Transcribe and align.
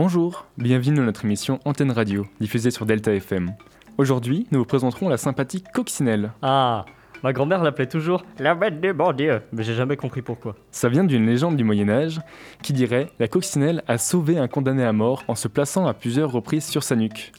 Bonjour, 0.00 0.46
bienvenue 0.56 0.94
dans 0.94 1.02
notre 1.02 1.24
émission 1.24 1.58
Antenne 1.64 1.90
Radio, 1.90 2.24
diffusée 2.38 2.70
sur 2.70 2.86
Delta 2.86 3.12
FM. 3.12 3.54
Aujourd'hui, 3.96 4.46
nous 4.52 4.60
vous 4.60 4.64
présenterons 4.64 5.08
la 5.08 5.16
sympathique 5.16 5.72
coccinelle. 5.74 6.30
Ah, 6.40 6.86
ma 7.24 7.32
grand-mère 7.32 7.64
l'appelait 7.64 7.88
toujours 7.88 8.24
la 8.38 8.54
bête 8.54 8.80
des 8.80 8.92
bandiers, 8.92 9.38
mais 9.52 9.64
j'ai 9.64 9.74
jamais 9.74 9.96
compris 9.96 10.22
pourquoi. 10.22 10.54
Ça 10.70 10.88
vient 10.88 11.02
d'une 11.02 11.26
légende 11.26 11.56
du 11.56 11.64
Moyen-Âge 11.64 12.20
qui 12.62 12.72
dirait 12.72 13.08
La 13.18 13.26
coccinelle 13.26 13.82
a 13.88 13.98
sauvé 13.98 14.38
un 14.38 14.46
condamné 14.46 14.84
à 14.84 14.92
mort 14.92 15.24
en 15.26 15.34
se 15.34 15.48
plaçant 15.48 15.88
à 15.88 15.94
plusieurs 15.94 16.30
reprises 16.30 16.66
sur 16.66 16.84
sa 16.84 16.94
nuque. 16.94 17.32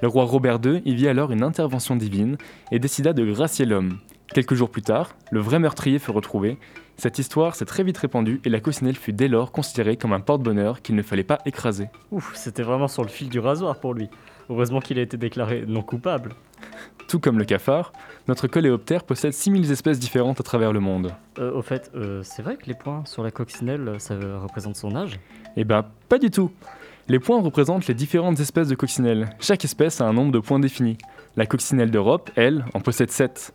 Le 0.00 0.06
roi 0.06 0.22
Robert 0.22 0.60
II 0.64 0.82
y 0.84 0.94
vit 0.94 1.08
alors 1.08 1.32
une 1.32 1.42
intervention 1.42 1.96
divine 1.96 2.36
et 2.70 2.78
décida 2.78 3.12
de 3.12 3.24
gracier 3.24 3.64
l'homme. 3.64 3.98
Quelques 4.32 4.54
jours 4.54 4.70
plus 4.70 4.82
tard, 4.82 5.14
le 5.30 5.40
vrai 5.40 5.58
meurtrier 5.58 5.98
fut 5.98 6.10
retrouvé. 6.10 6.58
Cette 6.96 7.18
histoire 7.18 7.54
s'est 7.54 7.64
très 7.64 7.82
vite 7.82 7.98
répandue 7.98 8.40
et 8.44 8.48
la 8.48 8.60
coccinelle 8.60 8.96
fut 8.96 9.12
dès 9.12 9.28
lors 9.28 9.52
considérée 9.52 9.96
comme 9.96 10.12
un 10.12 10.20
porte-bonheur 10.20 10.80
qu'il 10.80 10.94
ne 10.94 11.02
fallait 11.02 11.24
pas 11.24 11.38
écraser. 11.44 11.88
Ouf, 12.10 12.32
c'était 12.34 12.62
vraiment 12.62 12.88
sur 12.88 13.02
le 13.02 13.08
fil 13.08 13.28
du 13.28 13.38
rasoir 13.38 13.78
pour 13.80 13.94
lui. 13.94 14.08
Heureusement 14.48 14.80
qu'il 14.80 14.98
a 14.98 15.02
été 15.02 15.16
déclaré 15.16 15.64
non 15.66 15.82
coupable. 15.82 16.30
Tout 17.08 17.20
comme 17.20 17.38
le 17.38 17.44
cafard, 17.44 17.92
notre 18.28 18.46
coléoptère 18.46 19.04
possède 19.04 19.32
6000 19.32 19.70
espèces 19.70 19.98
différentes 19.98 20.40
à 20.40 20.42
travers 20.42 20.72
le 20.72 20.80
monde. 20.80 21.12
Euh, 21.38 21.52
au 21.52 21.62
fait, 21.62 21.90
euh, 21.94 22.22
c'est 22.22 22.42
vrai 22.42 22.56
que 22.56 22.66
les 22.66 22.74
points 22.74 23.04
sur 23.04 23.22
la 23.22 23.30
coccinelle, 23.30 23.96
ça 23.98 24.14
euh, 24.14 24.38
représente 24.40 24.76
son 24.76 24.96
âge? 24.96 25.20
Eh 25.56 25.64
ben, 25.64 25.84
pas 26.08 26.18
du 26.18 26.30
tout 26.30 26.50
Les 27.08 27.18
points 27.18 27.40
représentent 27.40 27.86
les 27.86 27.94
différentes 27.94 28.40
espèces 28.40 28.68
de 28.68 28.74
coccinelles. 28.74 29.28
Chaque 29.38 29.64
espèce 29.64 30.00
a 30.00 30.06
un 30.06 30.12
nombre 30.12 30.32
de 30.32 30.38
points 30.38 30.58
défini. 30.58 30.96
La 31.36 31.46
coccinelle 31.46 31.90
d'Europe, 31.90 32.30
elle, 32.36 32.64
en 32.74 32.80
possède 32.80 33.10
7. 33.10 33.52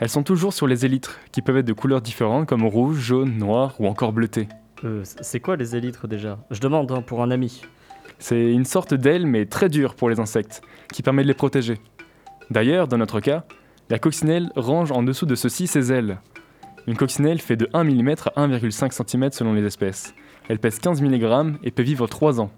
Elles 0.00 0.08
sont 0.08 0.22
toujours 0.22 0.54
sur 0.54 0.66
les 0.66 0.86
élytres, 0.86 1.18
qui 1.30 1.42
peuvent 1.42 1.58
être 1.58 1.66
de 1.66 1.74
couleurs 1.74 2.00
différentes 2.00 2.48
comme 2.48 2.64
rouge, 2.64 2.98
jaune, 2.98 3.36
noir 3.36 3.74
ou 3.78 3.86
encore 3.86 4.14
bleuté. 4.14 4.48
Euh, 4.82 5.02
c'est 5.04 5.40
quoi 5.40 5.56
les 5.56 5.76
élytres 5.76 6.08
déjà? 6.08 6.38
Je 6.50 6.60
demande 6.60 6.90
hein, 6.90 7.02
pour 7.02 7.22
un 7.22 7.30
ami. 7.30 7.60
C'est 8.18 8.50
une 8.50 8.64
sorte 8.64 8.94
d'aile 8.94 9.26
mais 9.26 9.44
très 9.44 9.68
dure 9.68 9.94
pour 9.94 10.08
les 10.08 10.18
insectes, 10.18 10.62
qui 10.90 11.02
permet 11.02 11.22
de 11.22 11.28
les 11.28 11.34
protéger. 11.34 11.76
D'ailleurs, 12.50 12.88
dans 12.88 12.96
notre 12.96 13.20
cas, 13.20 13.44
la 13.90 13.98
coccinelle 13.98 14.50
range 14.56 14.90
en 14.90 15.02
dessous 15.02 15.26
de 15.26 15.34
ceci 15.34 15.66
ses 15.66 15.92
ailes. 15.92 16.18
Une 16.86 16.96
coccinelle 16.96 17.38
fait 17.38 17.56
de 17.56 17.68
1 17.74 17.84
mm 17.84 18.08
à 18.34 18.46
1,5 18.46 19.06
cm 19.06 19.32
selon 19.32 19.52
les 19.52 19.66
espèces. 19.66 20.14
Elle 20.48 20.58
pèse 20.58 20.78
15 20.78 21.02
mg 21.02 21.58
et 21.62 21.70
peut 21.70 21.82
vivre 21.82 22.06
3 22.06 22.40
ans. 22.40 22.50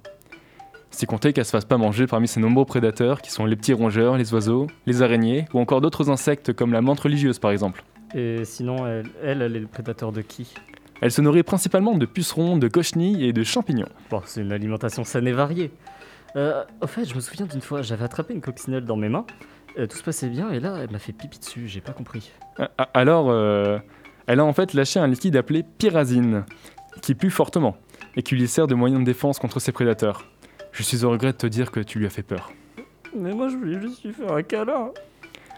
Si 0.92 1.06
compter 1.06 1.32
qu'elle 1.32 1.44
se 1.46 1.50
fasse 1.50 1.64
pas 1.64 1.78
manger 1.78 2.06
parmi 2.06 2.28
ses 2.28 2.38
nombreux 2.38 2.64
prédateurs 2.66 3.22
qui 3.22 3.30
sont 3.32 3.44
les 3.46 3.56
petits 3.56 3.72
rongeurs, 3.72 4.16
les 4.18 4.32
oiseaux, 4.34 4.66
les 4.86 5.02
araignées 5.02 5.46
ou 5.54 5.58
encore 5.58 5.80
d'autres 5.80 6.10
insectes 6.10 6.52
comme 6.52 6.72
la 6.72 6.80
menthe 6.82 7.00
religieuse 7.00 7.38
par 7.38 7.50
exemple. 7.50 7.82
Et 8.14 8.44
sinon, 8.44 8.86
elle, 8.86 9.06
elle, 9.22 9.42
elle 9.42 9.56
est 9.56 9.60
le 9.60 9.66
prédateur 9.66 10.12
de 10.12 10.20
qui? 10.20 10.54
Elle 11.00 11.10
se 11.10 11.20
nourrit 11.22 11.42
principalement 11.42 11.96
de 11.96 12.06
pucerons, 12.06 12.58
de 12.58 12.68
cochenilles 12.68 13.24
et 13.26 13.32
de 13.32 13.42
champignons. 13.42 13.88
Bon, 14.10 14.20
c'est 14.26 14.42
une 14.42 14.52
alimentation 14.52 15.02
saine 15.02 15.26
et 15.26 15.32
variée. 15.32 15.72
Euh, 16.36 16.62
au 16.82 16.86
fait, 16.86 17.06
je 17.06 17.14
me 17.14 17.20
souviens 17.20 17.46
d'une 17.46 17.60
fois, 17.62 17.82
j'avais 17.82 18.04
attrapé 18.04 18.34
une 18.34 18.40
coccinelle 18.42 18.84
dans 18.84 18.96
mes 18.96 19.08
mains. 19.08 19.26
Euh, 19.78 19.86
tout 19.86 19.96
se 19.96 20.02
passait 20.04 20.28
bien 20.28 20.50
et 20.50 20.60
là, 20.60 20.76
elle 20.82 20.90
m'a 20.90 20.98
fait 20.98 21.12
pipi 21.12 21.38
dessus, 21.38 21.66
j'ai 21.66 21.80
pas 21.80 21.92
compris. 21.92 22.30
A- 22.58 22.70
Alors, 22.94 23.30
euh, 23.30 23.78
elle 24.26 24.40
a 24.40 24.44
en 24.44 24.52
fait 24.52 24.74
lâché 24.74 25.00
un 25.00 25.08
liquide 25.08 25.36
appelé 25.36 25.64
pyrazine, 25.78 26.44
qui 27.00 27.14
pue 27.14 27.30
fortement 27.30 27.76
et 28.14 28.22
qui 28.22 28.34
lui 28.36 28.46
sert 28.46 28.66
de 28.66 28.74
moyen 28.74 29.00
de 29.00 29.04
défense 29.04 29.38
contre 29.38 29.58
ses 29.58 29.72
prédateurs. 29.72 30.26
Je 30.72 30.82
suis 30.82 31.04
au 31.04 31.10
regret 31.10 31.32
de 31.32 31.36
te 31.36 31.46
dire 31.46 31.70
que 31.70 31.80
tu 31.80 31.98
lui 31.98 32.06
as 32.06 32.10
fait 32.10 32.22
peur. 32.22 32.50
Mais 33.14 33.34
moi, 33.34 33.48
je 33.48 33.56
voulais 33.56 33.80
juste 33.80 34.04
lui 34.04 34.12
faire 34.12 34.32
un 34.32 34.42
câlin. 34.42 34.90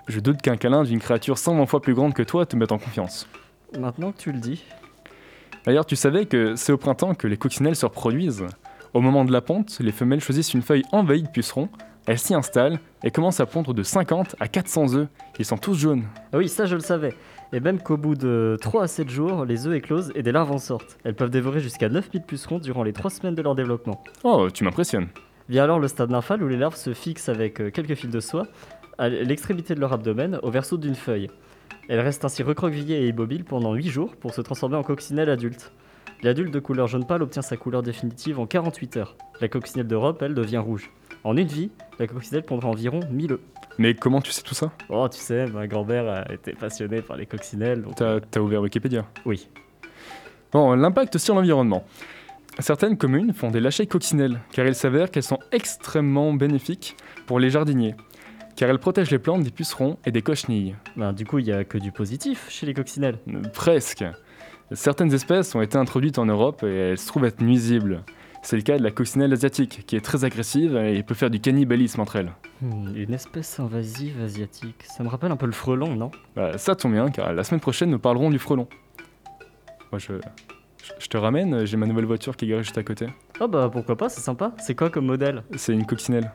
Je 0.08 0.20
doute 0.20 0.42
qu'un 0.42 0.56
câlin 0.56 0.82
d'une 0.82 0.98
créature 0.98 1.38
120 1.38 1.66
fois 1.66 1.80
plus 1.80 1.94
grande 1.94 2.14
que 2.14 2.22
toi 2.22 2.44
te 2.46 2.56
mette 2.56 2.72
en 2.72 2.78
confiance. 2.78 3.28
Maintenant 3.78 4.12
que 4.12 4.18
tu 4.18 4.32
le 4.32 4.40
dis. 4.40 4.64
D'ailleurs, 5.64 5.86
tu 5.86 5.96
savais 5.96 6.26
que 6.26 6.56
c'est 6.56 6.72
au 6.72 6.76
printemps 6.76 7.14
que 7.14 7.26
les 7.26 7.36
coccinelles 7.36 7.76
se 7.76 7.86
reproduisent. 7.86 8.44
Au 8.92 9.00
moment 9.00 9.24
de 9.24 9.32
la 9.32 9.40
ponte, 9.40 9.78
les 9.80 9.92
femelles 9.92 10.20
choisissent 10.20 10.52
une 10.52 10.62
feuille 10.62 10.82
envahie 10.92 11.22
de 11.22 11.28
pucerons, 11.28 11.68
elles 12.06 12.18
s'y 12.18 12.34
installent 12.34 12.78
et 13.02 13.10
commencent 13.10 13.40
à 13.40 13.46
pondre 13.46 13.72
de 13.72 13.82
50 13.82 14.36
à 14.38 14.48
400 14.48 14.94
œufs. 14.94 15.08
Ils 15.38 15.44
sont 15.44 15.56
tous 15.56 15.74
jaunes. 15.74 16.04
Ah 16.32 16.38
oui, 16.38 16.48
ça 16.48 16.66
je 16.66 16.74
le 16.74 16.82
savais. 16.82 17.14
Et 17.52 17.60
même 17.60 17.80
qu'au 17.80 17.96
bout 17.96 18.14
de 18.14 18.56
3 18.60 18.84
à 18.84 18.86
7 18.86 19.08
jours, 19.08 19.44
les 19.44 19.66
œufs 19.66 19.74
éclosent 19.74 20.12
et 20.14 20.22
des 20.22 20.32
larves 20.32 20.50
en 20.50 20.58
sortent. 20.58 20.98
Elles 21.04 21.14
peuvent 21.14 21.30
dévorer 21.30 21.60
jusqu'à 21.60 21.88
9000 21.88 22.22
pucerons 22.22 22.58
durant 22.58 22.82
les 22.82 22.92
3 22.92 23.10
semaines 23.10 23.34
de 23.34 23.42
leur 23.42 23.54
développement. 23.54 24.02
Oh, 24.24 24.48
tu 24.52 24.64
m'impressionnes. 24.64 25.08
Vient 25.48 25.64
alors 25.64 25.78
le 25.78 25.88
stade 25.88 26.10
nymphal 26.10 26.42
où 26.42 26.48
les 26.48 26.56
larves 26.56 26.76
se 26.76 26.94
fixent 26.94 27.28
avec 27.28 27.60
euh, 27.60 27.70
quelques 27.70 27.94
fils 27.94 28.10
de 28.10 28.20
soie 28.20 28.46
à 28.96 29.08
l'extrémité 29.08 29.74
de 29.74 29.80
leur 29.80 29.92
abdomen 29.92 30.38
au 30.42 30.50
verso 30.50 30.76
d'une 30.76 30.94
feuille. 30.94 31.28
Elles 31.88 32.00
restent 32.00 32.24
ainsi 32.24 32.42
recroquevillées 32.42 33.02
et 33.02 33.08
immobiles 33.08 33.44
pendant 33.44 33.74
8 33.74 33.88
jours 33.88 34.16
pour 34.16 34.32
se 34.32 34.40
transformer 34.40 34.76
en 34.76 34.82
coccinelle 34.82 35.28
adulte. 35.28 35.72
L'adulte 36.22 36.54
de 36.54 36.60
couleur 36.60 36.86
jaune 36.86 37.06
pâle 37.06 37.22
obtient 37.22 37.42
sa 37.42 37.58
couleur 37.58 37.82
définitive 37.82 38.40
en 38.40 38.46
48 38.46 38.96
heures. 38.96 39.16
La 39.42 39.48
coccinelle 39.48 39.86
d'Europe, 39.86 40.22
elle, 40.22 40.34
devient 40.34 40.58
rouge. 40.58 40.90
En 41.22 41.36
une 41.36 41.46
vie, 41.46 41.70
la 41.98 42.06
coccinelle 42.06 42.44
pondra 42.44 42.70
environ 42.70 43.00
1000 43.10 43.32
œufs. 43.32 43.40
Mais 43.78 43.94
comment 43.94 44.20
tu 44.20 44.30
sais 44.30 44.42
tout 44.42 44.54
ça? 44.54 44.72
Oh, 44.88 45.08
tu 45.08 45.18
sais, 45.18 45.46
ma 45.46 45.66
grand-mère 45.66 46.08
a 46.08 46.32
été 46.32 46.52
passionnée 46.52 47.02
par 47.02 47.16
les 47.16 47.26
coccinelles, 47.26 47.82
donc... 47.82 47.96
T'as 47.96 48.40
ouvert 48.40 48.60
Wikipédia? 48.62 49.04
Oui. 49.24 49.48
Bon, 50.52 50.74
l'impact 50.74 51.18
sur 51.18 51.34
l'environnement. 51.34 51.84
Certaines 52.60 52.96
communes 52.96 53.32
font 53.32 53.50
des 53.50 53.58
lâchers 53.58 53.88
coccinelles, 53.88 54.40
car 54.52 54.64
il 54.66 54.76
s'avère 54.76 55.10
qu'elles 55.10 55.24
sont 55.24 55.40
extrêmement 55.50 56.32
bénéfiques 56.32 56.96
pour 57.26 57.40
les 57.40 57.50
jardiniers, 57.50 57.96
car 58.54 58.70
elles 58.70 58.78
protègent 58.78 59.10
les 59.10 59.18
plantes 59.18 59.42
des 59.42 59.50
pucerons 59.50 59.98
et 60.06 60.12
des 60.12 60.22
cochenilles. 60.22 60.76
Ben, 60.96 61.12
du 61.12 61.26
coup, 61.26 61.40
il 61.40 61.46
y 61.46 61.52
a 61.52 61.64
que 61.64 61.78
du 61.78 61.90
positif 61.90 62.46
chez 62.48 62.66
les 62.66 62.74
coccinelles. 62.74 63.18
Euh, 63.28 63.42
Presque. 63.52 64.04
Certaines 64.70 65.12
espèces 65.12 65.52
ont 65.56 65.62
été 65.62 65.76
introduites 65.76 66.20
en 66.20 66.26
Europe 66.26 66.62
et 66.62 66.90
elles 66.90 66.98
se 66.98 67.08
trouvent 67.08 67.24
être 67.24 67.40
nuisibles. 67.40 68.04
C'est 68.42 68.56
le 68.56 68.62
cas 68.62 68.78
de 68.78 68.84
la 68.84 68.90
coccinelle 68.92 69.32
asiatique, 69.32 69.84
qui 69.86 69.96
est 69.96 70.00
très 70.00 70.24
agressive 70.24 70.76
et 70.76 71.02
peut 71.02 71.14
faire 71.14 71.30
du 71.30 71.40
cannibalisme 71.40 72.00
entre 72.00 72.16
elles. 72.16 72.32
Hmm, 72.64 72.96
une 72.96 73.12
espèce 73.12 73.60
invasive 73.60 74.22
asiatique. 74.22 74.84
Ça 74.84 75.04
me 75.04 75.10
rappelle 75.10 75.30
un 75.30 75.36
peu 75.36 75.44
le 75.44 75.52
frelon, 75.52 75.94
non? 75.96 76.10
Bah, 76.34 76.56
ça 76.56 76.74
tombe 76.74 76.92
bien, 76.92 77.10
car 77.10 77.30
la 77.34 77.44
semaine 77.44 77.60
prochaine, 77.60 77.90
nous 77.90 77.98
parlerons 77.98 78.30
du 78.30 78.38
frelon. 78.38 78.66
Moi, 79.92 79.98
je, 79.98 80.14
je, 80.82 80.92
je 80.98 81.06
te 81.06 81.18
ramène, 81.18 81.66
j'ai 81.66 81.76
ma 81.76 81.84
nouvelle 81.84 82.06
voiture 82.06 82.38
qui 82.38 82.46
est 82.46 82.48
garée 82.48 82.62
juste 82.62 82.78
à 82.78 82.82
côté. 82.82 83.06
Ah 83.38 83.46
bah 83.48 83.68
pourquoi 83.70 83.96
pas, 83.96 84.08
c'est 84.08 84.22
sympa. 84.22 84.52
C'est 84.58 84.74
quoi 84.74 84.88
comme 84.88 85.04
modèle? 85.04 85.42
C'est 85.56 85.74
une 85.74 85.84
coccinelle. 85.84 86.32